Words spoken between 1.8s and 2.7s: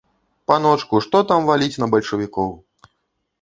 на бальшавікоў!